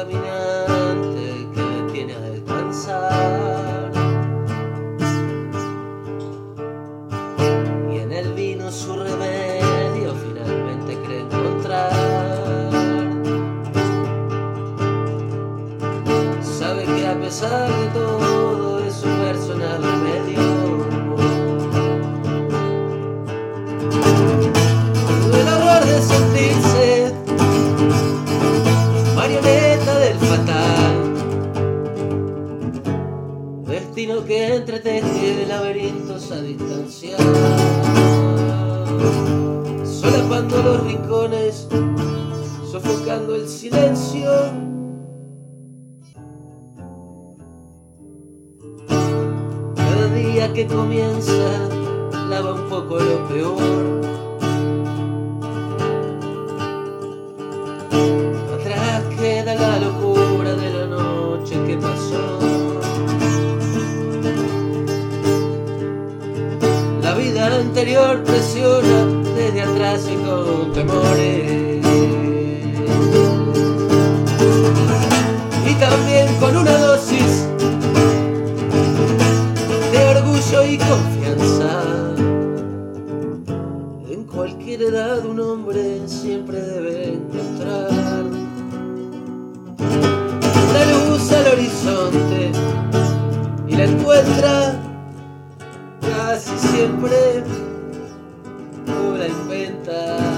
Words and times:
caminante 0.00 1.46
que 1.54 1.92
viene 1.92 2.14
a 2.14 2.20
descansar. 2.20 3.92
Y 7.92 7.98
en 7.98 8.12
el 8.12 8.32
vino 8.32 8.70
su 8.70 8.96
remedio 8.96 10.14
finalmente 10.14 10.96
cree 11.04 11.20
encontrar. 11.20 11.92
Sabe 16.42 16.84
que 16.84 17.06
a 17.06 17.20
pesar 17.20 17.68
de 17.68 17.86
todo 17.88 18.80
es 18.86 19.02
un 19.04 19.16
personal 19.18 19.82
remedio. 19.82 20.60
destino 34.00 34.24
que 34.24 34.54
entreteje 34.54 35.46
laberintos 35.46 36.32
a 36.32 36.40
distancia. 36.40 37.18
Solapando 39.84 40.62
los 40.62 40.84
rincones, 40.84 41.68
sofocando 42.70 43.34
el 43.34 43.46
silencio. 43.46 44.30
Cada 49.76 50.06
día 50.14 50.50
que 50.54 50.66
comienza, 50.66 51.68
lava 52.30 52.54
un 52.54 52.68
poco 52.70 52.98
lo 52.98 53.28
peor. 53.28 54.09
Vida 67.84 68.10
anterior 68.10 68.22
presiona 68.24 69.06
desde 69.34 69.62
atrás 69.62 70.06
y 70.10 70.16
con 70.16 70.72
temores. 70.72 71.86
Y 75.66 75.74
también 75.74 76.28
con 76.40 76.56
una 76.56 76.76
dosis 76.76 77.46
de 79.92 80.04
orgullo 80.14 80.64
y 80.64 80.78
confianza. 80.78 81.82
En 84.10 84.24
cualquier 84.24 84.82
edad 84.82 85.24
un 85.24 85.40
hombre 85.40 86.00
siempre 86.06 86.60
debe 86.60 87.14
encontrar 87.14 87.90
la 90.74 90.84
luz 90.92 91.32
al 91.32 91.46
horizonte 91.46 92.52
y 93.68 93.76
la 93.76 93.84
encuentra 93.84 94.80
casi 96.02 96.58
siempre 96.58 97.69
o 98.98 99.16
la 99.16 99.26
inventa. 99.26 100.29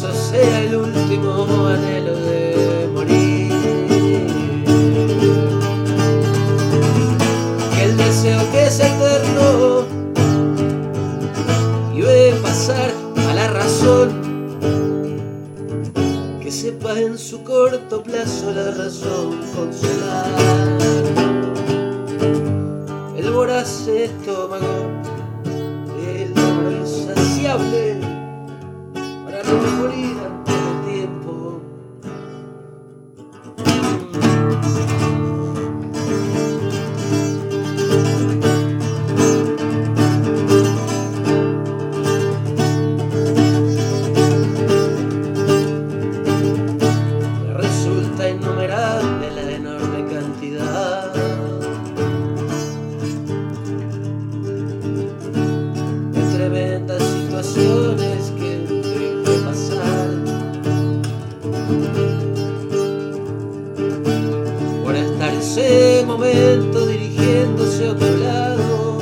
Eso 0.00 0.14
sea 0.14 0.62
el 0.62 0.76
último 0.76 1.66
anhelo 1.66 2.14
de 2.16 2.88
morir. 2.94 3.52
Que 7.74 7.84
el 7.84 7.96
deseo 7.98 8.50
que 8.50 8.66
es 8.66 8.80
eterno 8.80 9.84
y 11.94 12.00
ve 12.00 12.34
pasar 12.40 12.90
a 13.28 13.34
la 13.34 13.48
razón. 13.48 14.08
Que 16.40 16.50
sepa 16.50 16.98
en 16.98 17.18
su 17.18 17.44
corto 17.44 18.02
plazo 18.02 18.52
la 18.54 18.70
razón 18.70 19.38
consolar. 19.54 20.78
El 23.18 23.30
voraz 23.32 23.86
estómago 23.86 25.00
el 26.06 26.34
logro 26.34 26.70
insaciable 26.72 28.09
antes 29.52 30.54
del 30.54 30.92
tiempo 30.92 31.60
resulta 47.56 48.28
innumerable 48.28 49.30
la 49.32 49.52
enorme 49.52 50.06
cantidad. 50.12 51.12
De 56.12 56.22
tremendas 56.36 57.02
situaciones 57.02 58.19
ese 65.40 66.04
momento 66.06 66.86
dirigiéndose 66.86 67.88
a 67.88 67.92
otro 67.92 68.16
lado 68.16 68.98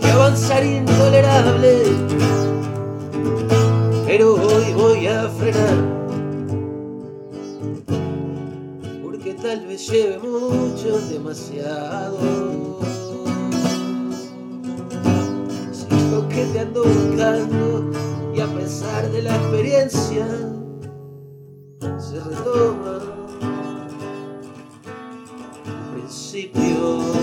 que 0.00 0.06
avanzar 0.06 0.64
intolerable 0.64 2.18
pero 4.08 4.36
hoy 4.36 4.72
voy 4.72 5.06
a 5.06 5.28
frenar. 5.28 5.76
Porque 9.02 9.34
tal 9.34 9.66
vez 9.66 9.86
lleve 9.86 10.18
mucho, 10.18 10.98
demasiado. 11.10 12.18
Sigo 15.72 16.28
que 16.30 16.44
te 16.46 16.60
ando 16.60 16.84
buscando 16.84 17.90
y 18.34 18.40
a 18.40 18.46
pesar 18.46 19.10
de 19.12 19.22
la 19.22 19.36
experiencia, 19.36 20.26
se 22.08 22.20
redoman. 22.20 23.00
Principio. 25.92 27.17